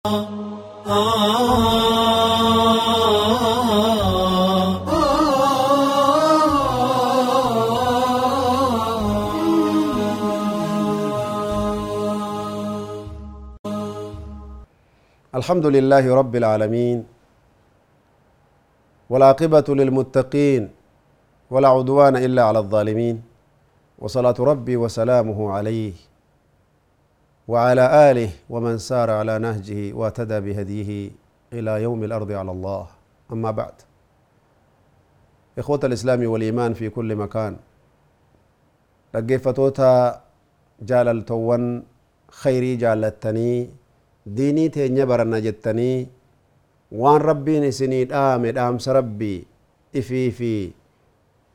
الحمد 0.00 0.16
لله 15.66 16.14
رب 16.14 16.36
العالمين 16.36 17.04
والعاقبة 19.10 19.64
للمتقين 19.68 20.70
ولا 21.50 21.68
عدوان 21.68 22.16
إلا 22.16 22.42
على 22.44 22.58
الظالمين 22.58 23.22
وصلاة 23.98 24.34
ربي 24.40 24.76
وسلامه 24.76 25.50
عليه. 25.52 26.09
وعلى 27.50 27.84
آله 28.10 28.30
ومن 28.52 28.78
سار 28.78 29.10
على 29.10 29.34
نهجه 29.46 29.80
واتدى 29.98 30.38
بهديه 30.46 30.90
إلى 31.56 31.72
يوم 31.86 32.00
الأرض 32.06 32.30
على 32.40 32.50
الله. 32.56 32.84
أما 33.32 33.50
بعد. 33.50 33.76
إخوة 35.58 35.80
الإسلام 35.84 36.20
والإيمان 36.30 36.72
في 36.78 36.86
كل 36.96 37.10
مكان 37.16 37.56
لقيفة 39.14 39.50
توتا 39.50 39.94
جالل 40.88 41.26
تون 41.30 41.82
خيري 42.30 42.76
جالتني 42.76 43.52
ديني 44.26 44.68
تي 44.68 44.88
نجتني 44.88 45.92
وان 47.00 47.20
ربي 47.30 47.54
نسني 47.60 48.04
دام 48.04 48.46
دام 48.46 48.78
سربي 48.78 49.36
إفي 49.96 50.30
في 50.30 50.70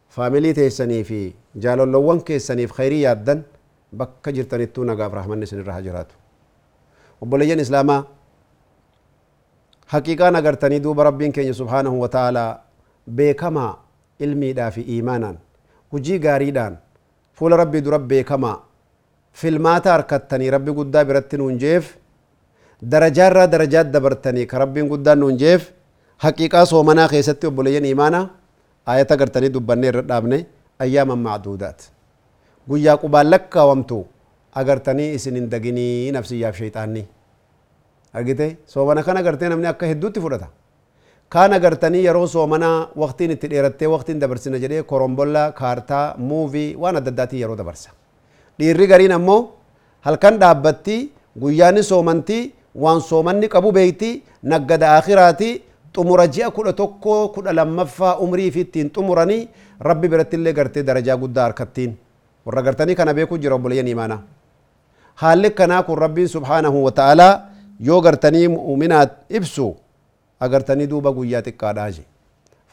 فاميلي 0.10 0.54
تي 0.54 0.70
في 1.04 1.34
جالل 1.56 1.90
لون 1.92 2.20
سني 2.48 2.68
في 2.68 2.74
خيري 2.74 3.02
يدن 3.02 3.42
bakka 4.02 4.32
jirtanittuu 4.38 4.84
nagaaf 4.90 5.14
rahmanni 5.20 5.44
isin 5.50 5.60
irra 5.64 5.74
haa 5.78 5.82
jiraatu 5.88 6.16
obboleeyyan 7.22 7.60
islaamaa 7.66 8.00
haqiiqaan 9.94 10.36
agartanii 10.42 10.80
duuba 10.86 11.04
rabbiin 11.10 11.32
keenya 11.36 11.54
subhaanahu 11.54 12.02
wa 12.04 12.10
ta'aalaa 12.16 12.50
beekamaa 13.20 13.72
ilmiidhaa 14.20 14.72
fi 14.78 14.82
iimaanaan 14.96 15.38
hujii 15.92 16.20
gaariidhaan 16.26 16.78
fuula 17.38 17.58
rabbii 17.62 17.82
dura 17.86 18.00
beekamaa 18.00 18.58
filmaata 19.42 19.92
harkattanii 19.96 20.50
rabbi 20.58 20.72
guddaa 20.80 21.06
biratti 21.06 21.38
nuun 21.38 21.58
jeef 21.64 21.94
darajaarraa 22.92 23.48
darajaat 23.54 23.92
dabartanii 23.94 24.46
ka 24.52 24.58
rabbiin 24.64 24.88
guddaan 24.94 25.20
nuun 25.20 25.38
jeef 25.44 25.70
haqiiqaa 26.26 26.66
soomanaa 26.66 27.08
keessatti 27.14 27.48
obboleeyyan 27.48 27.86
iimaanaa 27.92 28.26
ayata 28.94 29.14
agartanii 29.18 29.50
dubbannee 29.58 29.90
irra 29.94 30.02
dhaabne 30.12 30.46
ayyaaman 30.86 31.20
macduudaat 31.28 31.90
guyyaa 32.70 32.98
qubaan 33.04 33.30
lakkaawamtu 33.34 33.98
agartanii 34.62 35.10
isin 35.18 35.36
hin 35.40 35.50
daginii 35.54 36.12
nafsiyyaaf 36.18 36.56
shayxaanni 36.62 37.04
argite 38.14 38.48
soomana 38.74 39.04
kan 39.08 39.18
agartee 39.22 39.50
namni 39.54 39.68
akka 39.74 39.86
hedduutti 39.92 40.20
fudhata 40.26 40.48
kaan 41.36 41.54
agartanii 41.58 42.04
yeroo 42.08 42.28
soomanaa 42.36 42.78
waqtiin 43.04 43.32
itti 43.36 43.48
dheerattee 43.54 43.88
waqtiin 43.96 44.20
dabarsina 44.24 44.58
jedhee 44.64 44.84
korombolla 44.92 45.44
kaartaa 45.60 46.06
muuvii 46.30 46.70
waan 46.84 46.96
adda 47.02 47.12
addaatiin 47.14 47.42
yeroo 47.44 47.58
dabarsa 47.62 47.90
dhiirri 48.60 48.88
gariin 48.92 49.12
ammoo 49.18 49.40
halkan 50.08 50.40
dhaabbatti 50.44 50.98
guyyaani 51.44 51.84
soomantii 51.92 52.44
waan 52.84 53.02
soomanni 53.10 53.48
qabu 53.56 53.72
beeyti 53.78 54.12
naggada 54.54 54.96
akhiraati 55.00 55.50
xumura 55.96 56.26
ji'a 56.36 56.50
kudha 56.56 56.74
tokko 56.82 57.14
kudha 57.36 57.54
lammaffaa 57.60 58.16
umrii 58.26 58.50
fi 58.56 58.62
ittiin 58.68 58.90
xumuranii 58.96 59.42
rabbi 59.90 60.08
biratti 60.14 60.36
illee 60.40 60.54
gartee 60.60 60.84
darajaa 60.90 61.18
guddaa 61.24 61.44
harkattiin 61.48 61.92
warra 62.46 62.62
gartanii 62.62 62.96
kana 62.96 63.14
beekuu 63.14 63.38
jira 63.38 63.56
obboleeyyan 63.56 63.88
imaanaa 63.88 64.22
haalli 65.22 65.50
kanaa 65.52 65.84
kun 65.84 65.98
rabbiin 65.98 66.28
subhaanahu 66.36 66.84
wa 66.86 66.92
ta'aalaa 66.92 67.34
yoo 67.80 68.02
gartanii 68.02 68.48
mu'minaat 68.48 69.12
ibsu 69.30 69.76
agartanii 70.40 70.88
duuba 70.88 71.12
guyyaa 71.12 71.42
xiqqaadhaa 71.48 71.90
je 71.98 72.04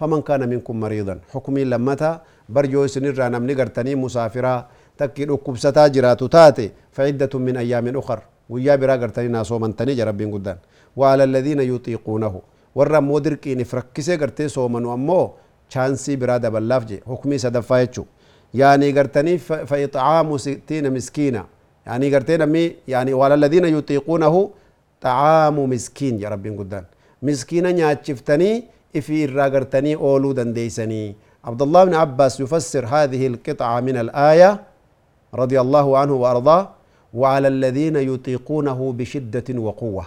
faman 0.00 0.22
kaana 0.22 0.46
minkum 0.46 0.76
mariidan 0.84 1.20
xukumiin 1.32 1.70
lammata 1.70 2.10
bar 2.52 2.66
yoo 2.74 2.84
isinirraa 2.90 3.30
namni 3.30 3.54
gartanii 3.54 3.94
musaafiraa 4.04 4.58
takkii 4.96 5.26
dhukkubsataa 5.30 5.88
jiraatu 5.88 6.28
taate 6.28 6.72
faciddatu 6.92 7.38
min 7.38 7.56
ayyaamin 7.56 7.96
ukar 7.96 8.20
guyyaa 8.50 8.76
biraa 8.78 8.96
gartanii 9.04 9.28
naa 9.36 9.44
soomantanii 9.44 9.96
je 9.96 10.04
rabbiin 10.04 10.30
guddaan 10.36 10.58
وعلى 10.96 11.24
الذين 11.24 11.60
يطيقونه 11.72 12.34
warra 12.76 12.98
ammoo 12.98 13.20
dirqiinif 13.24 13.72
rakkisee 13.72 14.16
gartee 14.22 14.48
soomanu 14.48 14.90
ammoo 14.92 15.34
chaansii 15.72 16.16
biraa 16.16 16.38
daballaaf 16.38 16.84
je 16.90 16.98
hukmii 17.06 17.38
sadaffaa 17.38 17.80
يعني 18.54 18.92
قرتني 18.92 19.38
فإطعام 19.38 20.38
ستين 20.38 20.92
مسكينا. 20.92 21.44
يعني 21.86 22.14
قرتين 22.14 22.46
مي 22.46 22.76
يعني 22.88 23.12
والذين 23.12 23.64
يطيقونه 23.64 24.50
طعام 25.00 25.70
مسكين 25.70 26.20
يا 26.20 26.28
رب 26.28 26.46
قدان. 26.58 26.84
مسكينا 27.22 27.70
يا 27.70 27.94
تشفتني 27.94 28.64
إفي 28.96 29.24
الراجرتني 29.24 29.94
أولو 29.94 30.32
دنديسني. 30.32 31.16
عبد 31.44 31.62
الله 31.62 31.84
بن 31.84 31.94
عباس 31.94 32.40
يفسر 32.40 32.86
هذه 32.86 33.26
القطعة 33.26 33.80
من 33.80 33.96
الآية 33.96 34.60
رضي 35.34 35.60
الله 35.60 35.98
عنه 35.98 36.12
وأرضاه. 36.12 36.68
وعلى 37.14 37.48
الذين 37.48 37.96
يطيقونه 37.96 38.92
بشدة 38.92 39.60
وقوة. 39.60 40.06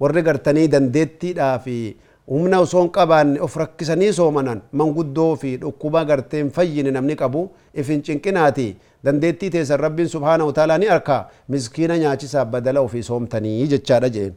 والرجر 0.00 0.34
تني 0.34 0.66
دنديتي 0.66 1.58
في 1.58 1.94
humna 2.30 2.58
osoo 2.64 2.80
hin 2.82 2.90
qabaanne 2.96 3.40
of 3.46 3.56
rakkisanii 3.62 4.12
soomanan 4.18 4.60
manguddoo 4.80 5.36
fi 5.42 5.56
dhukkuba 5.62 6.04
gartee 6.04 6.40
hin 6.42 6.50
fayyine 6.56 6.90
namni 6.96 7.16
qabu 7.22 7.42
if 7.74 7.88
hin 7.94 8.02
cinqinaati 8.08 8.66
dandeettii 9.04 9.50
teessan 9.56 9.80
rabbiin 9.80 10.08
subhaanahu 10.14 10.52
taalaa 10.58 10.78
ni 10.82 10.88
arka 10.96 11.18
miskiina 11.48 11.98
nyaachisaa 12.02 12.44
badala 12.44 12.80
ofii 12.88 13.02
soomtanii 13.10 13.66
jechaadha 13.74 14.08
jeen 14.16 14.34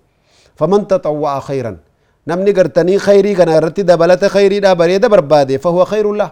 faman 0.61 0.85
taxawwa'a 0.93 1.41
khayran 1.47 1.77
namni 2.33 2.53
gartanii 2.53 2.99
khayrii 3.07 3.35
kana 3.41 3.57
irratti 3.61 3.83
dabalata 3.91 4.29
khayriidhaa 4.35 4.75
bareeda 4.83 5.09
barbaade 5.09 5.57
fahuwa 5.65 5.85
khayrullah 5.93 6.31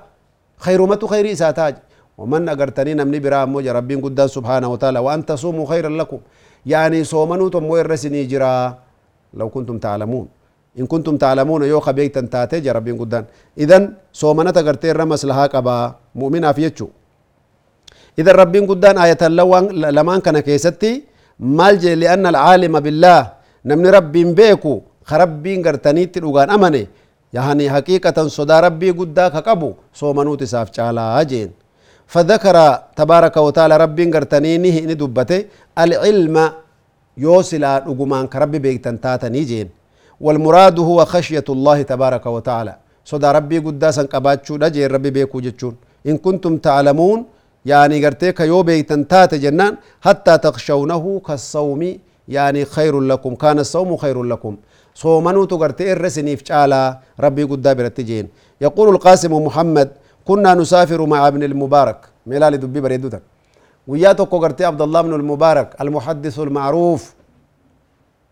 khayrumatu 0.68 1.07
khayrii 1.16 1.35
isaa 1.39 1.53
ta'a 1.53 1.74
ومن 2.18 2.50
أغرتني 2.50 2.94
نمني 2.97 3.19
برا 3.22 3.45
موجة 3.45 3.72
ربين 3.78 4.01
قدان 4.01 4.28
سبحانه 4.28 4.68
وتعالى 4.74 5.00
وأن 5.06 5.22
تصوموا 5.29 5.66
خيرا 5.69 5.89
لكم 6.01 6.19
يعني 6.66 7.03
صومنوا 7.06 7.50
تمو 7.53 7.78
الرسني 7.78 8.25
جرا 8.25 8.53
لو 9.38 9.50
كنتم 9.53 9.78
تعلمون 9.78 10.25
إن 10.79 10.85
كنتم 10.91 11.17
تعلمون 11.23 11.61
يو 11.71 11.79
خبيتا 11.88 12.21
تاتي 12.33 12.69
ربين 12.77 12.95
قدان. 13.01 13.23
إذن 13.63 13.83
صومنا 14.13 14.51
تغرتي 14.57 14.91
الرمس 14.93 15.25
لها 15.29 15.45
قبا 15.53 15.77
مؤمنا 16.19 16.51
في 16.55 16.61
يجو 16.69 16.88
إذا 18.19 18.31
ربين 18.41 18.63
قدان 18.71 18.97
آية 19.05 19.21
اللوان 19.29 19.63
لمان 19.97 20.19
كان 20.25 20.39
كيستي 20.39 20.91
مالجي 21.39 21.95
لأن 22.01 22.25
العالم 22.33 22.73
بالله 22.85 23.19
نمني 23.69 23.89
ربين 23.97 24.29
بيكو 24.38 24.73
خربين 25.09 25.57
غرتني 25.65 26.05
تلوغان 26.13 26.49
أمني. 26.49 26.83
يعني 27.38 27.65
حقيقة 27.75 28.17
صدا 28.38 28.57
ربي 28.65 28.89
قدا 28.99 29.25
كقبو 29.33 29.69
صومنو 29.99 30.35
تساف 30.41 30.67
چالا 30.75 31.23
جين. 31.29 31.49
فذكر 32.13 32.57
تبارك 32.99 33.35
وتعالى 33.38 33.75
ربي 33.83 34.03
غرتني 34.15 34.51
نهي 34.63 34.81
ندبته 34.89 35.39
العلم 35.83 36.35
يوصل 37.25 37.63
رجمان 37.89 38.25
كرب 38.33 38.53
بيتن 38.65 38.95
تاتني 39.03 39.44
جين. 39.49 39.67
والمراد 40.22 40.79
هو 40.79 41.05
خشية 41.05 41.47
الله 41.50 41.81
تبارك 41.81 42.25
وتعالى. 42.25 42.75
صدى 43.05 43.31
ربي 43.31 43.57
قداسا 43.59 44.03
قباتشو 44.13 44.55
دجي 44.57 44.88
ربي 44.88 45.09
بيكو 45.09 45.39
جتشون. 45.39 45.75
إن 46.07 46.17
كنتم 46.17 46.57
تعلمون 46.57 47.25
يعني 47.66 48.05
قرتيك 48.05 48.39
يو 48.39 48.63
بيتن 48.63 49.07
تات 49.07 49.35
جنان 49.35 49.73
حتى 50.01 50.38
تخشونه 50.38 51.22
كالصوم 51.27 51.97
يعني 52.27 52.66
خير 52.66 53.00
لكم. 53.00 53.35
كان 53.35 53.59
الصوم 53.59 53.97
خير 53.97 54.23
لكم. 54.23 54.57
صومنو 54.95 55.45
تقرتي 55.45 55.91
الرسني 55.94 56.38
فعلا 56.38 57.00
ربي 57.19 57.44
قدا 57.44 57.73
برتجين 57.73 58.27
يقول 58.61 58.89
القاسم 58.89 59.33
محمد 59.47 59.89
كنا 60.25 60.53
نسافر 60.53 61.06
مع 61.06 61.27
ابن 61.27 61.44
المبارك. 61.44 62.00
ملال 62.27 62.57
دبي 62.57 62.79
بريدوتا 62.81 63.19
وياتو 63.88 64.23
قرتي 64.25 64.66
عبد 64.66 64.81
الله 64.81 65.01
بن 65.01 65.13
المبارك 65.13 65.69
المحدث 65.81 66.39
المعروف 66.39 67.13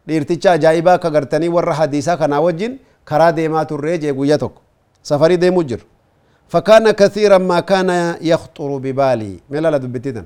dhiirticha 0.07 0.51
ajaa'ibaa 0.51 0.97
ka 0.97 1.09
gartanii 1.09 1.49
warra 1.49 1.73
hadiisaa 1.73 2.17
kanaa 2.17 2.39
wajjin 2.41 2.79
karaa 3.05 3.31
deemaa 3.31 3.65
turree 3.65 3.97
jee 3.97 4.13
guyya 4.13 4.37
tokko. 4.37 4.61
Safarii 5.01 5.37
deemu 5.37 5.63
jir 5.63 5.79
فكان 6.47 6.91
كثيرا 6.91 7.37
ما 7.37 7.59
كان 7.59 7.89
يخطر 8.21 8.77
ببالي 8.77 9.39
ملا 9.49 9.71
لا 9.71 9.77
دبتيتن 9.77 10.25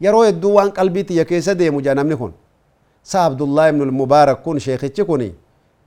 يرو 0.00 0.24
يدو 0.24 0.50
وان 0.56 0.70
قلبي 0.70 1.02
تي 1.02 1.24
كيس 1.24 1.48
ديمو 1.48 1.80
جانمني 1.80 2.16
كون 2.16 2.32
سا 3.04 3.18
عبد 3.18 3.42
الله 3.42 3.70
بن 3.70 3.82
المبارك 3.82 4.40
كون 4.42 4.58
شيخ 4.58 4.86
كوني 4.86 5.34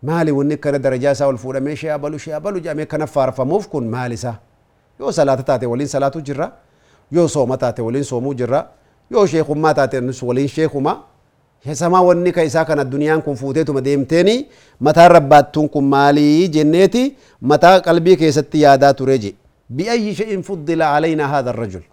مالي 0.04 0.32
ونك 0.32 0.60
كان 0.60 0.82
درجة 0.82 1.14
سا 1.14 1.26
والفورة 1.26 1.60
ميشي 1.60 1.94
أبلو 1.94 2.18
شي 2.18 2.36
أبلو 2.36 2.60
جامي 2.60 2.86
كان 2.86 3.06
فارف 3.06 3.42
موف 3.42 3.68
كون 3.68 3.88
مالي 3.92 4.16
سا 4.16 4.36
يو 5.00 5.12
صلاة 5.12 5.36
تاتي 5.36 5.66
ولين 5.66 5.88
صلاة 5.88 6.10
جرا 6.28 6.52
يو 7.12 7.28
صوم 7.28 7.56
تاتي 7.56 7.82
ولين 7.82 8.04
صومو 8.04 8.34
جرا 8.34 8.70
يو 9.12 9.26
شيخ 9.26 9.52
ما 9.52 9.72
تاتي 9.72 9.98
هسما 11.70 12.00
وني 12.08 12.32
كيسا 12.32 12.64
كان 12.68 12.80
الدنيا 12.80 13.16
كن 13.26 13.36
فوته 13.42 13.62
تما 13.68 13.80
ديمتني 13.80 14.36
متى 14.86 15.08
رباتون 15.16 15.68
كن 15.74 15.84
مالي 15.94 16.48
جنتي 16.56 17.04
متى 17.50 17.72
قلبي 17.88 18.16
كيستي 18.16 18.60
يادا 18.66 18.92
تريجي 19.00 19.32
بأي 19.76 20.16
شيء 20.20 20.42
فضل 20.42 20.82
علينا 20.94 21.26
هذا 21.40 21.50
الرجل 21.50 21.84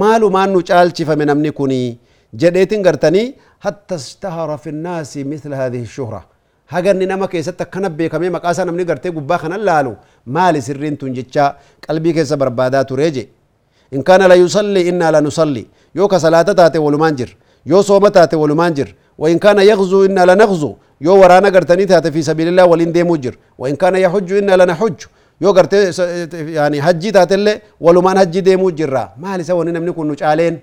مالو 0.00 0.26
ما 0.34 0.42
نوچال 0.46 0.88
چفا 0.96 1.14
من 1.20 1.30
امنكوني 1.34 1.82
جديتن 2.40 2.80
غرتني 2.86 3.24
حتى 3.64 3.94
اشتهر 3.94 4.50
في 4.62 4.68
الناس 4.74 5.10
مثل 5.32 5.50
هذه 5.60 5.82
الشهرة 5.88 6.20
هاگر 6.72 6.94
ني 7.00 7.06
نما 7.06 7.26
كيسا 7.26 7.50
تکنب 7.60 7.96
بي 7.96 8.08
كمي 8.08 8.28
مقاسا 8.30 8.64
نمني 8.64 8.82
غرتي 8.90 9.08
قبا 9.16 9.36
خنا 9.36 9.54
لالو 9.54 9.94
مالي 10.34 10.60
سرين 10.66 10.98
تنججا 10.98 11.44
قلبي 11.88 12.12
كيسا 12.12 12.36
بربادا 12.40 12.82
تريجي 12.82 13.24
إن 13.94 14.02
كان 14.02 14.22
لا 14.30 14.34
يصلي 14.34 14.88
إن 14.88 15.02
لا 15.14 15.20
نصلي 15.20 15.64
يوكا 15.94 16.18
صلاة 16.18 16.42
تاتي 16.42 16.78
ولو 16.78 16.98
يو 17.66 17.82
صومة 17.82 18.08
تاتي 18.08 18.36
ولو 18.36 18.54
وإن 19.22 19.38
كان 19.44 19.58
يغزو 19.70 19.98
إنا 20.08 20.22
لنغزو. 20.30 20.72
يو 21.06 21.14
ورانا 21.20 21.48
قرتني 21.54 21.84
تات 21.90 22.06
في 22.14 22.20
سبيل 22.28 22.48
الله 22.50 22.64
ولين 22.70 22.90
ديمو 22.96 23.16
جر 23.24 23.34
وإن 23.60 23.74
كان 23.82 23.94
يحج 24.04 24.30
إنا 24.40 24.54
لنحج. 24.60 25.00
يو 25.42 25.50
قرت 25.56 25.72
يعني 26.58 26.76
حجي 26.86 27.10
تات 27.16 27.32
اللي 27.32 27.54
ولمان 27.84 28.18
حجي 28.22 28.40
ديمو 28.48 28.70
جرا 28.78 29.04
ما 29.22 29.30
لسا 29.38 29.54
وننا 29.58 29.78
من 29.82 29.90
كن 29.96 30.08
نجعلين؟ 30.10 30.54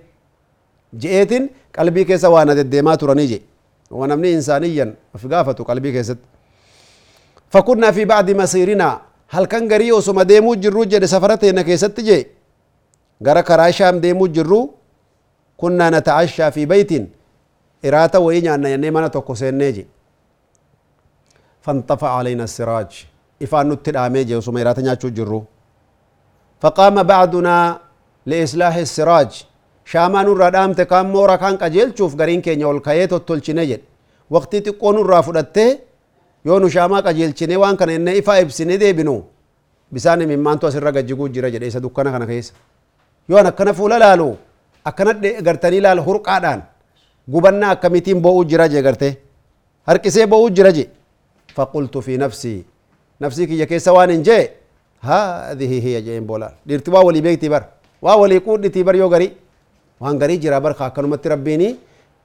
جئتين 1.01 1.44
قلبي 1.77 2.03
كيسا 2.09 2.27
وأنا 2.33 2.53
ديما 2.73 2.95
تراني 3.00 3.25
جي 3.31 3.39
ونمني 3.91 4.29
إنسانيا 4.38 4.85
في 5.19 5.27
قافة 5.31 5.59
قلبي 5.69 5.91
كيست. 5.95 6.19
فكنا 7.53 7.91
في 7.95 8.06
بعد 8.11 8.27
مسيرنا. 8.31 8.89
هل 9.33 9.45
كان 9.51 9.63
غريو 9.71 10.00
سما 10.07 10.23
ديمو 10.23 10.53
جرو 10.63 10.83
جد 10.91 11.06
سفرتنا 11.13 11.61
كيست 11.67 12.00
جي؟ 12.07 12.27
غرا 13.25 13.41
كراشام 13.47 13.95
ديمو 14.03 14.25
جرو 14.35 14.61
كنا 15.57 15.88
نتعشى 15.95 16.51
في 16.56 16.65
بيت. 16.65 16.91
إراتا 17.86 18.18
وين 18.26 18.46
يني 18.74 18.90
منا 18.96 19.08
توكو 19.08 19.34
سينيجي 19.42 19.86
فانطفى 21.66 22.08
علينا 22.18 22.44
السراج 22.50 22.92
إفان 23.44 23.70
نتد 23.70 23.96
آميجي 24.06 24.36
وسما 24.40 24.62
إراتا 24.62 24.81
نياتشو 24.86 25.10
جرو 25.18 25.40
فقام 26.62 26.96
بعدنا 27.12 27.56
لإصلاح 28.30 28.76
السراج 28.88 29.31
شاما 29.92 30.24
نور 30.24 30.38
رادامت 30.44 30.81
كام 30.92 31.06
مورا 31.14 31.36
كان 31.42 31.56
قجيل 31.62 31.90
شوف 31.98 32.12
غرين 32.20 32.42
كينيا 32.46 32.66
والكاية 32.70 33.06
تطلچنه 33.06 33.64
جد 33.70 33.81
وقتی 34.30 34.60
xiqqoo 34.66 34.92
nurraa 34.94 35.22
fudhattee 35.28 35.72
yoo 36.46 36.60
nu 36.60 36.70
shaamaa 36.70 37.02
qajeelchine 37.02 37.56
waan 37.62 37.78
kana 37.78 37.94
inni 37.98 38.12
ifa 38.20 38.40
ibsine 38.44 38.76
deebinu 38.81 39.16
bisaan 39.94 40.22
imimmaantu 40.22 40.68
asirra 40.68 40.92
gajjiguu 40.98 41.28
jira 41.36 41.50
jedhe 41.54 41.68
isa 41.72 41.80
dukkana 41.86 42.12
kana 42.12 42.26
keessa 42.31 42.54
yoo 43.30 43.38
an 43.42 43.48
akkana 43.52 43.74
fuula 43.80 43.98
laalu 44.04 44.28
akkana 44.90 45.14
gartanii 45.48 45.81
laal 45.86 46.00
hurqaadhaan 46.08 46.62
gubannaa 47.34 47.72
akkamitiin 47.76 48.22
bo'uu 48.26 48.44
jira 48.52 48.68
jee 48.74 48.81
garte 48.88 49.08
harqisee 49.88 50.26
bo'uu 50.34 50.50
jira 50.58 50.72
je 50.78 50.86
faqultu 51.56 52.02
fi 52.06 52.18
nafsii 52.24 52.60
nafsii 53.20 53.48
kiyya 53.50 53.66
keessa 53.72 53.94
waan 53.98 54.12
hin 54.16 54.24
jee 54.30 54.44
haadhihi 55.10 55.81
hiya 55.86 56.02
jeen 56.08 56.26
boolaan 56.30 56.54
dhiirti 56.68 56.92
waa 56.96 57.04
walii 57.08 57.22
beektii 57.28 57.50
bar 57.56 57.64
waa 58.02 58.16
walii 58.22 58.40
quudhitii 58.48 58.84
bar 58.84 58.96
yoo 59.02 59.10
garii 59.10 59.31
waan 60.00 60.18
garii 60.22 60.38
jira 60.46 60.62
bar 60.62 60.76
akkanumatti 60.88 61.30
rabbiini 61.34 61.70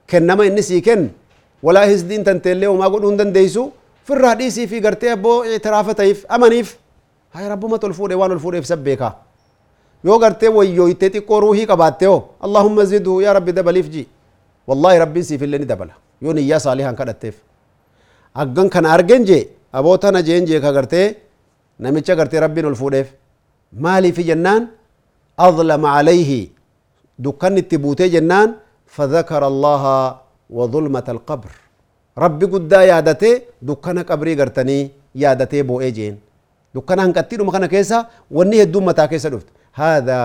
kennama 0.07 0.45
inni 0.45 0.63
sii 0.63 0.81
kennu 0.87 1.09
walaa 1.63 1.85
hisdiin 1.91 2.23
tanteellee 2.23 2.67
homaa 2.73 2.89
godhuu 2.89 3.09
hin 3.09 3.17
dandeeysu 3.21 3.71
firraa 4.07 4.35
dhiisii 4.39 4.67
fi 4.67 4.79
gartee 4.87 5.11
abboo 5.11 5.37
itiraafa 5.57 5.93
ta'if 6.01 6.25
amaniif 6.37 6.75
hay 7.35 7.47
rabbuma 7.53 7.79
ol 7.83 7.93
fuudhe 7.93 8.15
waan 8.21 8.31
ol 8.31 8.39
fuudheef 8.39 8.65
isa 8.65 8.75
beekaa 8.87 9.13
yoo 10.03 10.19
gartee 10.19 10.49
wayyooytee 10.57 11.09
xiqqoo 11.15 11.39
ruuhii 11.45 11.65
والله 14.69 14.93
ربي 15.03 15.21
سي 15.27 15.35
في 15.39 15.45
اللي 15.47 15.57
ندبل 15.63 15.89
يوني 16.23 16.41
يا 16.51 16.57
صالحا 16.65 16.91
كدتف 16.99 17.35
اغن 18.41 18.67
كان 18.73 18.85
ارجنجي 18.95 19.39
ابو 19.79 19.93
تنا 20.01 20.19
جينجي 20.27 20.57
كغرتي 20.63 21.03
نمچا 21.83 22.13
غرتي 22.19 22.37
ربي 22.45 22.61
نول 22.65 22.75
مالي 23.83 24.11
في 24.15 24.23
جنان 24.29 24.61
اظلم 25.47 25.83
عليه 25.95 26.31
دكان 27.25 27.55
التبوتي 27.63 28.07
جنان 28.15 28.49
فذكر 28.95 29.41
الله 29.51 29.83
وظلمة 30.57 31.07
القبر 31.15 31.51
ربي 32.23 32.45
قد 32.53 32.71
يادته 32.91 33.31
دكان 33.69 33.97
قبري 34.09 34.33
غرتني 34.39 34.79
يادته 35.23 35.61
بو 35.67 35.75
ايجين 35.83 36.15
دكان 36.75 36.99
ان 37.05 37.11
كتيرو 37.17 37.43
مكان 37.47 37.65
كيسا 37.73 37.99
وني 38.37 38.57
هدو 38.63 38.79
متا 38.87 39.05
كيسا 39.11 39.29
دفت 39.33 39.47
هذا 39.81 40.19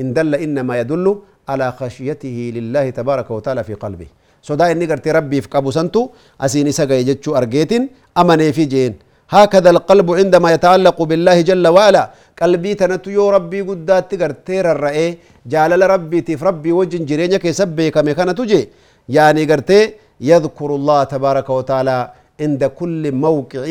ان 0.00 0.08
دل 0.16 0.32
انما 0.44 0.74
يدل 0.80 1.06
على 1.48 1.72
خشيته 1.72 2.52
لله 2.56 2.90
تبارك 2.90 3.30
وتعالى 3.30 3.64
في 3.64 3.74
قلبه. 3.74 4.06
صدا 4.42 4.72
إني 4.72 4.86
قرتي 4.86 5.10
ربي 5.10 5.40
في 5.40 5.48
قبو 5.48 5.70
سنتو 5.70 6.02
أسيني 6.40 6.72
سقا 6.72 6.94
يجتشو 6.94 7.36
أرجيتين 7.36 7.88
أمني 8.18 8.52
في 8.52 8.64
جين. 8.64 8.94
هكذا 9.30 9.70
القلب 9.70 10.08
عندما 10.20 10.52
يتعلق 10.52 11.02
بالله 11.02 11.40
جل 11.40 11.66
وعلا 11.68 12.10
قلبي 12.40 12.74
تنتو 12.74 13.10
يو 13.10 13.30
ربي 13.30 13.60
قدات 13.60 14.14
تقرتير 14.14 14.72
الرأي 14.72 15.18
جالل 15.46 15.82
ربي 15.90 16.20
تيف 16.20 16.42
ربي 16.42 16.72
وجن 16.72 17.04
جرينيك 17.04 17.44
يسبي 17.44 17.90
كمي 17.90 18.14
كانت 18.14 18.38
تجي. 18.38 18.68
يعني 19.08 19.44
قرتي 19.50 19.80
يذكر 20.20 20.70
الله 20.78 21.04
تبارك 21.04 21.50
وتعالى 21.50 21.98
عند 22.40 22.64
كل 22.64 23.12
موقع 23.12 23.62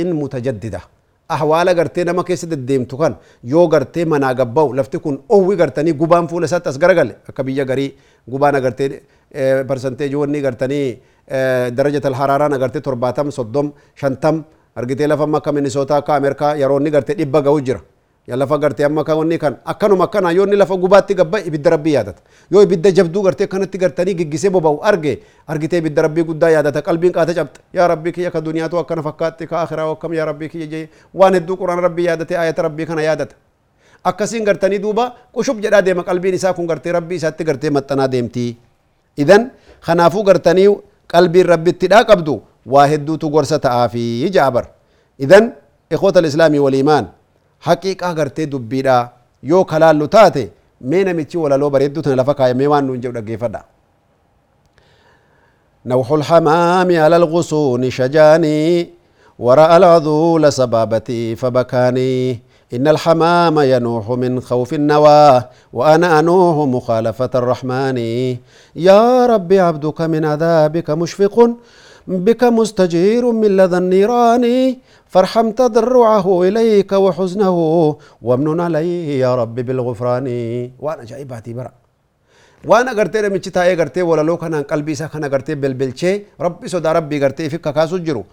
أحوال 1.36 1.68
قرتي 1.80 2.04
نما 2.08 2.24
كيس 2.28 2.44
الديم 2.44 2.84
تكن 2.92 3.14
يو 3.52 3.62
قرتي 3.74 4.06
منا 4.12 4.30
قبو 4.40 4.74
لفتكن 4.78 5.14
أوي 5.32 5.56
قرتني 5.62 5.92
قبان 5.92 6.28
فول 6.28 6.50
سات 6.50 6.68
أسقر 6.68 6.92
قال 6.98 7.10
كبيجا 7.38 7.64
قري 7.70 7.88
قبانا 8.32 8.60
قرتي 8.64 8.86
برسنتيج 9.68 10.16
وني 10.16 10.40
قرتني 10.46 10.82
درجة 11.80 12.04
الحرارة 12.08 12.48
نقرتي 12.54 12.80
ترباتم 12.80 13.30
صدم 13.38 13.68
شنتم 13.96 14.36
أرجتي 14.78 15.08
لفما 15.08 15.40
كمينيسوتا 15.46 16.00
كأمريكا 16.00 16.48
يروني 16.62 16.90
قرتي 16.96 17.14
إبا 17.24 17.40
قوجرا 17.40 17.82
ya 18.28 18.36
lafa 18.36 18.58
gartee 18.60 18.84
amma 18.86 19.04
kan 19.08 19.18
wanni 19.18 19.38
kan 19.40 19.56
akkanuma 19.66 20.04
akkana 20.08 20.32
yoo 20.36 20.44
inni 20.46 20.56
lafa 20.60 20.76
gubaatti 20.76 21.14
gabba 21.16 21.40
ibidda 21.40 21.70
rabbii 21.76 21.94
yaadata 21.96 22.22
yoo 22.52 22.62
ibidda 22.64 22.92
jabduu 22.92 23.22
gartee 23.24 23.48
kanatti 23.48 23.78
gartanii 23.78 24.14
giggisee 24.20 24.50
boba'u 24.52 24.80
arge 24.84 25.14
argitee 25.48 25.78
ibidda 25.80 26.02
rabbii 26.08 26.24
guddaa 26.30 26.50
yaadata 26.56 26.82
qalbiin 26.82 27.14
qaata 27.16 27.34
cabxe 27.34 27.62
yaa 27.74 27.88
rabbii 27.88 28.12
kiyya 28.12 28.32
ka 28.32 28.42
duniyaatu 28.42 28.80
akkana 28.84 29.04
fakkaatti 29.04 29.48
ka 29.48 29.62
akhiraa 29.64 29.88
akkam 29.96 30.14
yaa 30.14 30.26
rabbii 30.32 30.50
kiyya 30.50 30.68
jee 30.68 30.90
waan 31.14 31.34
hedduu 31.40 31.56
quraan 31.58 31.80
rabbii 31.88 32.06
yaadate 32.10 32.38
ayata 32.38 32.62
rabbii 32.68 32.86
kana 32.86 33.02
yaadata 33.08 33.36
akkasiin 34.04 34.44
gartanii 34.44 34.80
duuba 34.84 35.06
qushub 35.34 35.62
jedhaa 35.64 35.82
deema 35.82 36.04
qalbiin 36.04 36.36
isaa 36.36 36.54
kun 36.54 36.68
gartee 36.68 36.92
rabbii 36.92 37.16
isaatti 37.24 37.44
gartee 37.48 37.70
maxxanaa 37.72 38.08
deemti 38.12 38.58
idan 39.18 39.52
kanaafuu 39.88 40.24
gartanii 40.24 40.68
qalbiin 41.08 41.48
rabbitti 41.48 41.88
dhaa 41.88 42.04
qabdu 42.04 42.42
waa 42.66 42.88
hedduutu 42.92 43.30
gorsa 43.32 43.60
ta'aafi 43.60 44.28
jaabar 44.36 44.68
idan 45.20 45.52
ikhwata 45.92 46.20
alislaamii 46.20 46.60
waliimaan 46.60 47.08
haqiiqaa 47.66 48.14
gartee 48.14 48.46
dubbiidha. 48.46 49.10
Yoo 49.44 49.64
kalaallu 49.66 50.08
taate 50.08 50.50
mee 50.82 51.04
namichi 51.04 51.38
walaloo 51.38 51.70
bareedduu 51.70 52.02
tana 52.02 52.16
lafa 52.16 52.34
kaayamee 52.34 52.68
waan 52.68 52.86
nuun 52.86 53.02
jedhu 53.02 53.14
dhaggeeffadha. 53.20 53.64
نوح 55.88 56.12
الحمام 56.12 56.90
على 57.00 57.16
الغصون 57.16 57.90
شجاني 57.90 58.90
ورأى 59.40 59.78
العذول 59.78 60.54
سبابتي 60.54 61.36
فبكاني 61.36 62.40
إن 62.74 62.88
الحمام 62.88 63.60
ينوح 63.60 64.10
من 64.10 64.42
خوف 64.42 64.74
النوى 64.74 65.44
وأنا 65.74 66.20
أنوح 66.20 66.56
مخالفة 66.68 67.30
الرحمن 67.36 67.98
يا 68.76 69.26
رب 69.26 69.54
عبدك 69.54 70.02
من 70.02 70.26
عذابك 70.26 70.90
مشفق 70.90 71.36
بك 72.08 72.44
مستجير 72.44 73.32
من 73.32 73.58
لدى 73.58 73.78
النيران 73.78 74.76
فارحم 75.14 75.52
تضرعه 75.52 76.28
إليك 76.44 76.92
وحزنه 76.92 77.58
وامنن 78.22 78.60
عليه 78.60 79.20
يا 79.24 79.36
رب 79.36 79.56
بالغفران. 79.56 80.28
وأنا 80.80 81.04
جايباتي 81.04 81.54
برا. 81.54 81.72
وأنا 82.66 82.92
قرتي 82.92 83.22
لمشي 83.22 83.50
تاي 83.50 83.76
قرتي 83.80 84.02
ولا 84.02 84.22
لو 84.22 84.38
كان 84.38 84.56
قلبي 84.56 84.96
سا 84.96 85.08
كان 85.08 85.26
قرتي 85.26 85.56
بلبلشي 85.56 86.24
ربي 86.42 86.68
سودا 86.68 86.92
ربي 86.92 87.24
قرتي 87.24 87.50
فيك 87.50 87.62
كاسو 87.62 87.98
جرو 87.98 88.24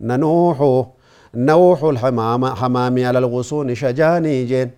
ننوح 0.00 0.58
نوح 1.34 1.84
الحمام 1.84 2.44
حمامي 2.46 3.04
على 3.06 3.18
الغصون 3.18 3.74
شجاني 3.74 4.44
جين. 4.44 4.70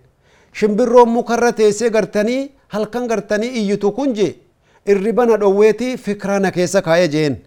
شمبرو 0.53 1.05
مكرتي 1.05 1.71
سي 1.71 1.89
قرتني 1.89 2.51
هل 2.69 2.85
كان 2.85 3.07
قرتني 3.11 3.47
إيتو 3.55 3.91
كنجي. 3.91 4.35
الربنا 4.89 5.35
دويتي 5.35 5.97
فكرانا 5.97 6.49
كيسا 6.49 6.79
كاي 6.79 7.07
جين. 7.07 7.46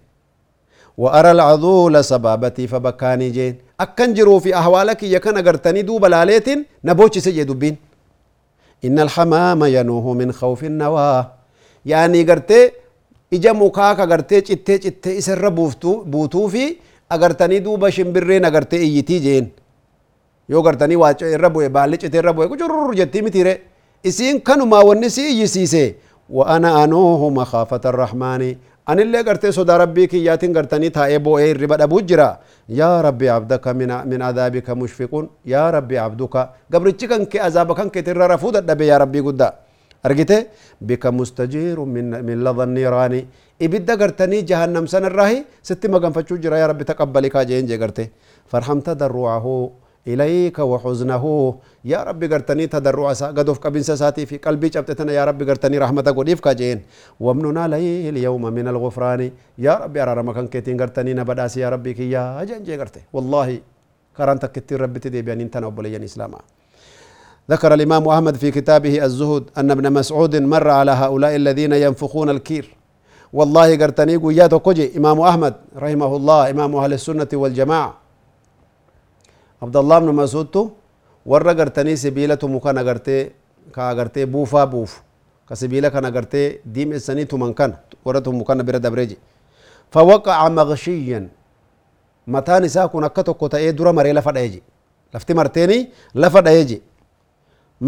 وأرى 1.03 1.31
العذول 1.37 1.95
سبابتي 2.05 2.65
فبكاني 2.73 3.29
جين. 3.37 3.55
أكن 3.81 4.09
جرو 4.17 4.39
في 4.45 4.51
أحوالك 4.61 5.01
يكن 5.03 5.37
أغرتني 5.41 5.83
دوب 5.89 6.05
لاليت 6.13 6.49
نبوش 6.85 7.19
سجي 7.25 7.45
دبين 7.51 7.77
إن 8.85 8.97
الحمام 9.07 9.61
ينوه 9.77 10.07
من 10.21 10.29
خوف 10.33 10.61
النواه 10.65 11.23
يعني 11.93 12.21
غرتي 12.29 12.61
إجا 13.33 13.53
مكاك 13.53 13.99
غرتي 14.11 14.41
چتي 14.49 14.75
چتي 14.85 15.11
إسر 15.19 15.49
بوتو 16.13 16.43
في 16.53 16.65
أغرتني 17.13 17.59
دوب 17.59 17.89
شمبرين 17.89 18.45
أغرتي 18.45 18.77
إيتي 18.77 19.19
جين. 19.19 19.47
yoo 20.51 20.63
gartanii 20.67 20.97
waa 20.99 21.15
irra 21.35 21.49
bu'e 21.55 21.69
baalli 21.71 21.97
cite 22.03 22.17
irra 22.19 22.33
bu'e 22.35 22.49
qucurru 22.51 22.95
jettii 23.01 23.23
mitiire 23.23 23.53
isiin 24.03 24.41
kanumaa 24.43 24.83
wanni 24.89 25.11
si 25.11 25.23
iyyisiise 25.33 25.85
wa 26.31 26.47
ana 26.55 26.83
anuuhu 26.83 27.31
أن 28.91 28.99
اللي 29.05 29.21
قرت 29.29 29.45
سودا 29.57 29.77
ربي 29.83 30.05
كي 30.11 30.19
ياتين 30.29 30.51
قرتني 30.57 30.89
تا 30.97 31.03
إبو 31.17 31.33
إير 31.39 31.55
ربا 31.63 31.77
أبو 31.87 31.99
جرا 32.09 32.31
يا 32.81 32.91
ربي 33.07 33.27
عبدك 33.37 33.65
من 33.81 33.91
من 34.11 34.19
عذابك 34.29 34.69
مشفقون 34.81 35.25
يا 35.55 35.65
ربي 35.77 35.97
عبدك 36.05 36.35
قبل 36.75 36.89
تكن 37.01 37.23
كي 37.31 37.39
عذابك 37.47 37.77
كن 37.79 37.89
كي 37.95 38.03
ترى 38.07 38.25
رفودا 38.35 38.61
دب 38.69 38.81
يا 38.91 38.97
ربي 39.03 39.21
قدا 39.27 39.49
أرجته 40.07 40.39
بك 40.89 41.05
مستجير 41.19 41.79
من 41.95 42.07
من 42.27 42.37
لظ 42.45 42.59
النيران 42.67 43.15
إبدا 43.65 43.95
قرتني 44.01 44.39
جهنم 44.51 44.85
سن 44.93 45.05
الرهي 45.11 45.39
ستي 45.69 45.87
مقام 45.93 46.13
فتشو 46.17 46.35
جرا 46.43 46.57
يا 46.63 46.67
ربي 46.71 46.85
تقبلك 46.91 47.35
جين 47.49 47.65
جي 47.71 47.77
قرتي 47.83 48.05
فرحمت 48.51 48.87
دروعه 49.03 49.47
إليك 50.07 50.59
وحزنه. 50.59 51.25
يا 51.85 52.03
ربي 52.03 52.27
قرتني 52.27 52.67
تضرع 52.67 53.13
قدوف 53.13 53.59
قبن 53.59 53.83
ساتي 53.83 54.27
في 54.27 54.37
قلبي 54.37 54.69
جبتتنا. 54.69 55.13
يا 55.13 55.25
ربي 55.25 55.45
قرتني 55.45 55.79
رحمتك 55.79 56.17
وديف 56.19 56.41
كاجين 56.41 56.83
ومننا 57.21 57.69
لي 57.69 58.09
اليوم 58.09 58.43
من 58.43 58.69
الغفران. 58.69 59.31
يا 59.59 59.75
ربي 59.75 60.03
أرى 60.03 60.13
رمكان 60.15 60.47
كيتين 60.47 60.81
قرتني 60.81 61.15
نبداس. 61.15 61.57
يا 61.57 61.69
ربي 61.69 61.95
كي 61.95 62.11
يا 62.11 62.43
أجن 62.43 62.63
جي 62.63 62.77
قرتي. 62.81 63.01
والله 63.13 63.61
كرانتك 64.17 64.53
كتير 64.53 64.81
ربي 64.81 64.99
تدي 64.99 65.23
بيان 65.23 65.41
انتنا 65.41 65.67
وبليان 65.67 66.03
إسلاما. 66.03 66.39
ذكر 67.51 67.75
الإمام 67.75 68.09
أحمد 68.09 68.37
في 68.37 68.51
كتابه 68.51 69.05
الزهد 69.05 69.45
أن 69.59 69.71
ابن 69.71 69.93
مسعود 69.93 70.37
مر 70.37 70.69
على 70.69 70.91
هؤلاء 70.91 71.37
الذين 71.37 71.73
ينفخون 71.73 72.31
الكير. 72.31 72.77
والله 73.33 73.77
قرتني 73.77 74.17
قويات 74.17 74.55
كوجي 74.55 74.97
إمام 74.97 75.21
أحمد 75.21 75.55
رحمه 75.77 76.17
الله. 76.17 76.51
إمام 76.51 76.77
أهل 76.77 76.93
السنة 76.93 77.29
والجماعة. 77.33 78.00
عبد 79.65 79.77
الله 79.77 79.97
بن 80.05 80.11
مسعود 80.21 80.47
تو 80.55 80.63
ور 81.31 81.45
غرتني 81.59 81.93
سبيله 82.05 82.35
تو 82.41 82.47
مكان 82.49 82.79
غرتي 82.89 83.17
كا 83.75 83.93
غرتي 83.99 84.25
بوفا 84.25 84.65
بوف 84.73 84.93
كسبيله 85.49 85.89
كان 85.95 86.07
غرتي 86.17 86.43
ديم 86.75 86.91
السني 86.97 87.25
تو 87.31 87.37
من 87.37 87.53
كان 87.59 87.73
ورته 88.05 88.33
مكان 88.41 88.59
بر 88.67 88.77
دبرجي 88.85 89.17
فوقع 89.93 90.39
مغشيا 90.57 91.21
متاني 92.35 92.69
ساكن 92.75 93.07
كتو 93.17 93.33
كتا 93.41 93.59
اي 93.61 93.73
دور 93.77 93.93
مري 93.93 94.13
لفدايجي 94.17 94.61
لفتي 95.15 95.33
مرتيني 95.39 95.79
لفدايجي 96.23 96.79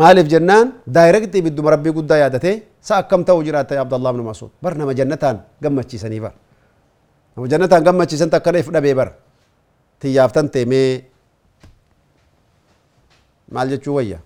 مالف 0.00 0.26
جنان 0.32 0.66
دايركت 0.96 1.34
بيد 1.44 1.58
ربي 1.74 1.90
قد 1.96 2.10
يادته 2.22 2.54
ساكم 2.88 3.22
تو 3.28 3.40
جرات 3.46 3.72
عبد 3.82 3.94
الله 3.96 4.10
بن 4.16 4.20
مسعود 4.28 4.50
برنما 4.62 4.92
جنتان 4.98 5.36
غمچي 5.64 5.96
سنيفا 6.04 6.30
وجنتان 7.40 7.80
غمچي 7.86 8.16
سنتا 8.20 8.38
كنيف 8.44 8.66
دبي 8.76 8.92
بر 8.98 9.08
تيافتن 10.00 10.46
تيمي 10.54 11.11
مال 13.52 13.84
شوية. 13.84 14.20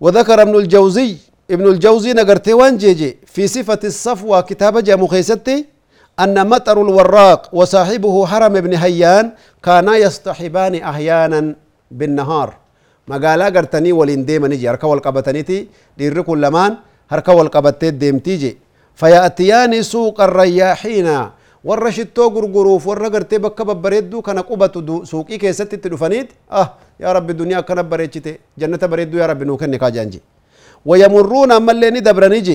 وذكر 0.00 0.42
ابن 0.42 0.54
الجوزي 0.56 1.16
ابن 1.50 1.66
الجوزي 1.66 2.12
نقرتي 2.12 2.52
وان 2.52 2.76
جي 2.76 2.94
جي 2.94 3.16
في 3.26 3.46
صفة 3.46 3.82
الصفوة 3.84 4.40
كتابة 4.40 4.80
جا 4.80 4.96
مخيستي 4.96 5.66
أن 6.20 6.48
مطر 6.48 6.82
الوراق 6.82 7.42
وصاحبه 7.52 8.26
حرم 8.26 8.56
ابن 8.56 8.74
هيان 8.74 9.32
كانا 9.62 9.96
يستحبان 9.96 10.74
أحيانا 10.74 11.54
بالنهار. 11.90 12.48
ما 13.08 13.18
مقالا 13.18 13.44
قرتني 13.44 13.92
ولين 13.92 14.24
ديما 14.24 14.48
نجي 14.48 14.68
هركا 14.70 14.86
والقبتني 14.86 15.42
تي 15.42 15.68
دير 15.98 16.36
لمان 16.36 16.76
هركا 17.10 17.32
والقبتت 17.32 17.84
ديم 17.84 18.18
تيجي. 18.18 18.58
فيأتياني 18.94 19.82
سوق 19.82 20.20
الرياحين 20.20 21.08
ورشتو 21.64 22.28
قرقروف 22.34 22.86
ورقرتي 22.86 23.38
بكبب 23.38 23.82
بريدو 23.82 24.22
كان 24.22 24.38
قبتو 24.38 25.04
سوقي 25.04 25.38
كيستي 25.38 25.76
تلفانيت 25.76 26.28
أه 26.52 26.72
يا 27.04 27.10
رب 27.16 27.28
الدنيا 27.34 27.60
كنا 27.68 27.82
بريتشي 27.90 28.32
جنة 28.60 28.82
بريدو 28.92 29.16
يا 29.22 29.26
رب 29.30 29.40
نوكن 29.48 29.70
نكاجي 29.74 30.02
أنجي 30.02 30.20
ويمرون 30.88 31.50
أما 31.58 31.72
اللي 31.74 31.88
ندبرني 31.96 32.50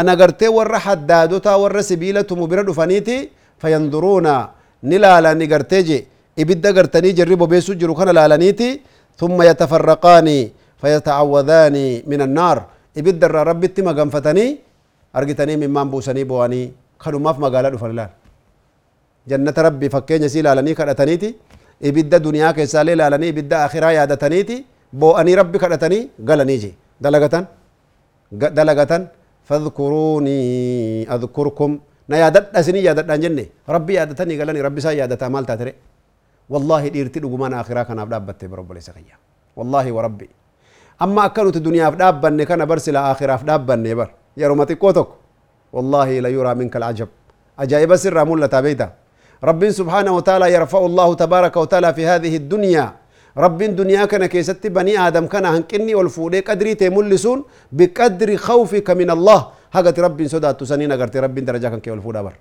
أنا 0.00 0.12
قرتي 0.20 0.48
ورحت 0.56 1.00
دادو 1.10 1.38
تا 1.44 1.54
ورسبيلة 1.62 2.30
مبرد 2.40 2.68
فنيتي 2.78 3.16
فينظرونا 3.60 4.36
نلا 4.90 5.08
على 5.16 5.30
نقرتي 5.40 6.06
إبدا 6.42 6.70
قرتني 6.76 7.10
جربو 7.18 7.46
بيسو 7.52 7.72
جرو 7.80 7.94
كنا 7.98 8.12
لا 8.14 8.36
ثم 9.20 9.38
يتفرقاني 9.50 10.38
فيتعوذاني 10.80 11.86
من 12.10 12.20
النار. 12.26 12.58
إبدا 12.98 13.26
ربي 13.50 13.68
تما 13.76 13.92
قنفتني 13.98 14.46
أرجتني 15.16 15.54
من 15.60 15.68
مامبوسني 15.76 16.24
بواني 16.30 16.62
كانوا 17.02 17.20
ما 17.24 17.30
في 17.34 17.40
مجالات 17.44 17.74
فرلا 17.82 18.06
جنة 19.30 19.56
ربي 19.66 19.86
فكين 19.94 20.22
يسيل 20.26 20.46
على 20.52 20.62
نيكا 20.66 20.90
أتنيتي 20.90 21.30
دنيا 22.26 22.50
كيسالي 22.56 22.94
لالني 22.94 23.28
إبدا 23.28 23.56
آخرة 23.66 23.90
يادتنيتي 23.98 24.64
بو 24.92 25.12
أني 25.20 25.34
ربي 25.34 25.58
كرتني 25.58 25.98
قال 26.28 26.40
نيجي 26.46 26.72
دلغة 27.00 27.46
دلغة 28.32 28.92
فاذكروني 29.48 30.38
أذكركم. 31.14 31.70
na 32.10 32.16
yaadadhasini 32.22 32.80
yaadadhaan 32.86 33.22
jenne 33.24 33.44
rabbi 33.74 33.94
yaadatanii 33.98 34.36
galani 34.40 34.62
rabbi 34.66 34.80
isaa 34.82 34.98
yaadataa 35.00 35.30
maal 35.36 35.46
taatire 35.52 35.74
والله 36.50 36.82
ديرتي 36.88 37.20
دغمان 37.22 37.54
اخرا 37.62 37.82
كان 37.86 38.08
دابته 38.08 38.46
برب 38.50 38.72
ليس 38.72 38.90
خيا 38.90 39.16
والله 39.56 39.86
وربي. 39.96 40.28
أما 41.02 41.24
اكنت 41.26 41.56
الدنيا 41.56 41.88
دابن 42.02 42.42
كان 42.42 42.64
برسل 42.66 42.96
آخرة 42.96 43.42
دابن 43.46 43.94
بر. 43.98 44.10
يا 44.36 44.48
رمتي 44.50 44.74
كوتك 44.74 45.08
والله 45.72 46.08
لا 46.24 46.28
يرى 46.28 46.52
منك 46.58 46.74
العجب. 46.76 47.08
عجائب 47.58 47.96
سر 48.02 48.18
مولة 48.24 48.54
بيتا 48.66 48.88
رب 49.44 49.62
سبحانه 49.70 50.12
وتعالى 50.18 50.46
يرفع 50.52 50.80
الله 50.90 51.08
تبارك 51.14 51.54
وتعالى 51.56 51.94
في 51.94 52.06
هذه 52.06 52.36
الدنيا. 52.36 52.86
رب 53.36 53.60
دنيا 53.62 54.04
كان 54.04 54.26
كيستي 54.26 54.68
بني 54.68 54.98
آدم 55.06 55.26
كان 55.26 55.46
هنكني 55.46 55.94
والفولي 55.94 56.40
قدري 56.40 56.74
تملسون 56.74 57.38
بقدر 57.72 58.36
خوفك 58.36 58.88
من 58.90 59.10
الله. 59.10 59.40
هكذا 59.72 60.02
رب 60.02 60.18
سدات 60.26 60.60
سنين 60.64 60.92
قرتي 60.92 61.18
رب 61.24 61.36
درجة 61.48 61.68
كان 61.72 61.80
كي 61.80 61.90
بر 61.90 62.34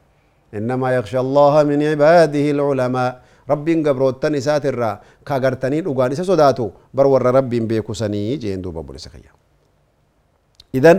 إنما 0.58 0.88
يخشى 0.98 1.20
الله 1.20 1.54
من 1.64 1.80
عباده 1.84 2.46
العلماء. 2.52 3.12
رب 3.50 3.68
قبرو 3.86 4.10
التنسات 4.10 4.66
الرا 4.70 4.92
كاقرتني 5.26 5.80
الأغاني 5.82 6.16
سداتو 6.16 6.68
برور 6.94 7.22
رب 7.38 7.50
بيكو 7.50 7.94
سني 7.98 8.38
جين 8.38 8.62
دوبا 8.62 8.82
بولي 8.86 9.02
إذن 10.78 10.98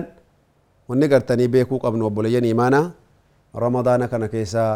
ونقرتني 0.88 1.46
بيكو 1.46 1.78
قبن 1.78 2.02
وبولي 2.02 2.32
يعني 2.34 2.50
رمضان 3.54 4.02
كان 4.10 4.26
كيسا 4.26 4.66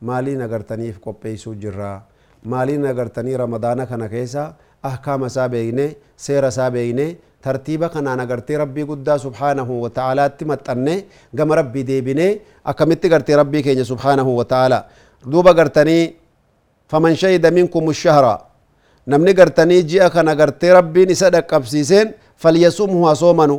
maaliin 0.00 0.42
agartaniif 0.42 0.98
qopheessuu 1.00 1.54
jirraa 1.54 2.02
maaliin 2.44 2.86
agartanii 2.86 3.36
ramadaana 3.36 3.86
kana 3.86 4.08
keessa 4.08 4.54
ahkaama 4.82 5.26
isaa 5.26 5.48
beekne 5.48 5.96
seera 6.16 6.48
isaa 6.54 6.70
beekne 6.70 7.16
tartiiba 7.42 7.88
kanaan 7.88 8.20
agartee 8.20 8.58
rabbii 8.58 8.84
guddaa 8.90 9.18
subhaanahu 9.18 9.82
wa 9.82 9.90
ta'aalaatti 9.90 10.44
maxxanne 10.44 11.04
gama 11.34 11.54
rabbii 11.60 11.84
deebine 11.90 12.40
akkamitti 12.64 13.08
gartee 13.08 13.36
rabbii 13.36 13.62
keenya 13.62 13.84
subhaanahu 13.84 14.36
wa 14.38 14.44
ta'aala 14.44 14.84
duuba 15.32 15.52
gartanii 15.54 16.14
فمن 16.88 17.14
شهد 17.20 17.44
منكم 17.46 17.84
الشهر 17.90 18.24
نمني 19.08 19.32
قرتني 19.32 19.82
جي 19.82 20.06
أكن 20.06 20.28
أغرتي 20.28 20.72
ربي 20.72 21.04
نسا 21.04 21.28
دقبسيسين 21.28 22.06
فليصومه 22.42 23.12
صومنو 23.14 23.58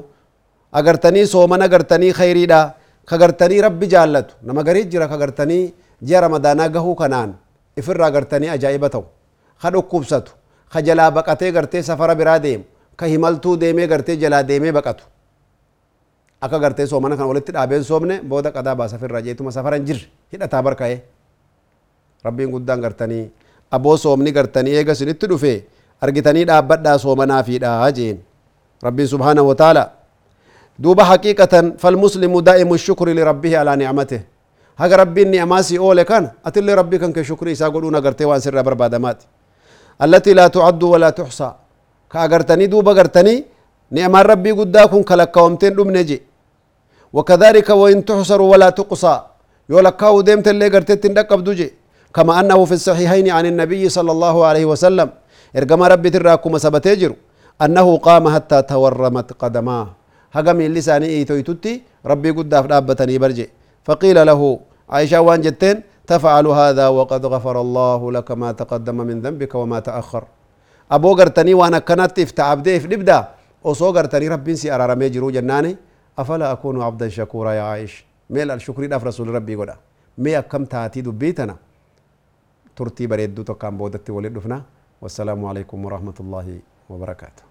أغرتني 0.75 1.25
صومنا 1.25 1.65
أغرتني 1.65 2.09
خيري 2.13 2.45
دا 2.49 2.73
كغرتني 3.09 3.61
ربي 3.61 3.85
جالتو 3.85 4.33
نما 4.49 4.61
غريت 6.03 6.09
جرا 6.09 6.27
كغرتني 6.27 6.45
جي 6.47 6.53
رمضانا 6.59 6.67
قهو 6.67 6.95
كنان 6.95 7.33
إفر 7.79 8.07
أغرتني 8.07 8.53
أجائبتو 8.53 9.03
خدو 9.57 9.81
كوبستو 9.81 10.31
خجلا 10.69 11.09
بقتي 11.09 11.49
غرتي 11.49 11.81
سفر 11.81 12.13
برا 12.13 12.37
ديم 12.37 12.63
كهملتو 12.97 13.55
ديمي 13.55 13.85
غرتي 13.85 14.15
جلا 14.15 14.41
ديمي 14.41 14.71
بقتو 14.71 15.03
akka 16.41 16.59
gartee 16.59 16.87
soomana 16.87 17.17
kan 17.17 17.27
walitti 17.27 17.51
dhaabeen 17.51 17.83
soomne 17.83 18.21
booda 18.23 18.51
qadaa 18.51 18.75
baasa 18.75 18.97
firra 18.97 19.21
jeetuma 19.21 19.51
safaran 19.51 19.85
jirre 19.85 20.07
hidhataa 20.31 20.63
barka'ee 20.63 21.03
rabbiin 22.23 22.51
guddaan 22.51 22.81
gartanii 22.81 23.31
aboo 23.71 23.97
soomni 23.97 24.31
gartanii 24.31 24.71
eega 24.71 24.95
sinitti 24.95 25.27
dhufe 25.27 25.67
argitanii 26.01 26.45
dhaabbadhaa 26.45 26.97
soomanaafiidha 26.97 27.91
jeen 27.91 28.23
rabbiin 28.83 29.07
subhaanahu 29.07 29.47
wa 29.47 29.55
taala 29.55 29.91
duuba 30.83 31.03
haqiiqatan 31.03 31.75
falmuslimu 31.77 32.41
daa'imu 32.41 32.77
shukri 32.77 33.13
lirabbihi 33.13 33.55
alaa 33.55 33.75
nicmate 33.75 34.23
هاگ 34.81 34.91
ربي 35.01 35.21
اني 35.27 35.39
أو 35.43 35.55
اولي 35.85 36.03
كان 36.09 36.23
اتلي 36.47 36.73
ربي 36.79 36.97
كان 37.01 37.11
كشكري 37.15 37.51
اسا 37.51 37.67
قلونا 37.73 37.99
قرتي 38.05 38.25
وان 38.29 38.39
سر 38.39 38.53
ربر 38.59 38.73
بادمات 38.81 39.19
التي 40.05 40.31
لا 40.39 40.47
تعد 40.55 40.83
ولا 40.93 41.09
تحصى 41.19 41.49
كا 42.11 42.19
قرتني 42.31 42.65
دوبا 42.71 42.91
قرتني 42.97 43.35
نعم 43.95 44.15
ربي 44.31 44.51
قداكم 44.59 45.01
كلك 45.09 45.35
ومتين 45.43 45.73
لم 45.77 45.89
نجي 45.97 46.17
وكذلك 47.15 47.69
وان 47.81 47.99
تحصر 48.07 48.41
ولا 48.51 48.69
تقصى 48.79 49.15
يولكا 49.71 50.07
وديمت 50.15 50.47
اللي 50.53 50.67
قرتي 50.73 50.95
تندك 51.03 51.31
ابدوجي 51.35 51.69
كما 52.15 52.33
انه 52.39 52.59
في 52.69 52.75
الصحيحين 52.79 53.27
عن 53.37 53.45
النبي 53.51 53.83
صلى 53.97 54.11
الله 54.15 54.35
عليه 54.49 54.65
وسلم 54.71 55.07
ارقم 55.57 55.81
ربي 55.93 56.09
تراكم 56.15 56.53
سبتجر 56.65 57.11
انه 57.65 57.87
قام 58.07 58.23
حتى 58.35 58.57
تورمت 58.71 59.29
قدماه 59.41 59.87
هاگ 60.35 60.47
من 60.57 60.67
لساني 60.75 61.07
ايتو 61.15 61.53
ربي 62.11 62.29
قداف 62.37 62.63
رابتني 62.71 63.17
برجي 63.23 63.47
فقيل 63.87 64.17
له 64.29 64.41
عائشة 64.89 65.21
وان 65.21 65.41
جتين 65.41 65.77
تفعل 66.07 66.47
هذا 66.47 66.87
وقد 66.87 67.25
غفر 67.25 67.55
الله 67.61 68.11
لك 68.11 68.29
ما 68.31 68.49
تقدم 68.51 68.97
من 69.09 69.21
ذنبك 69.21 69.55
وما 69.55 69.79
تأخر 69.79 70.23
أبو 70.91 71.09
قرتني 71.15 71.53
وأنا 71.53 71.79
كانت 71.79 72.19
افتعبدي 72.19 72.77
نبدا 72.93 73.19
وصو 73.63 73.91
قرتني 73.95 74.27
ربي 74.27 74.55
سي 74.55 74.67
أرارمي 74.75 75.09
جرو 75.09 75.29
جناني 75.31 75.77
أفلا 76.19 76.51
أكون 76.51 76.81
عبدا 76.81 77.09
شكورا 77.09 77.51
يا 77.53 77.61
عائش 77.61 77.93
ميل 78.29 78.51
الشكر 78.51 78.85
داف 78.85 79.03
رسول 79.03 79.27
ربي 79.37 79.55
قدا 79.55 79.75
مي 80.17 80.37
أكم 80.39 80.65
تاتي 80.65 81.01
دبيتنا 81.01 81.55
turtii 82.79 83.07
bareedduu 83.11 83.43
tokkaan 83.43 83.75
boodatti 83.77 84.11
waliin 84.15 84.33
dhufna 84.35 84.57
wassalaamu 85.03 85.49
alaikum 85.51 85.83
warahmatullaahi 85.85 86.55
wabarakaatu 86.89 87.43